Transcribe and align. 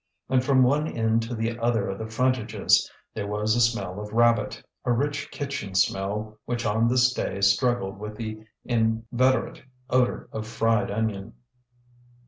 And 0.29 0.43
from 0.43 0.63
one 0.63 0.87
end 0.87 1.21
to 1.29 1.35
the 1.35 1.59
other 1.59 1.87
of 1.87 1.99
the 1.99 2.07
frontages, 2.07 2.89
there 3.13 3.27
was 3.27 3.55
a 3.55 3.61
smell 3.61 3.99
of 3.99 4.11
rabbit, 4.11 4.63
a 4.83 4.91
rich 4.91 5.29
kitchen 5.29 5.75
smell 5.75 6.39
which 6.45 6.65
on 6.65 6.87
this 6.87 7.13
day 7.13 7.39
struggled 7.41 7.99
with 7.99 8.15
the 8.15 8.43
inveterate 8.65 9.61
odour 9.91 10.27
of 10.31 10.47
fried 10.47 10.89
onion. 10.89 11.33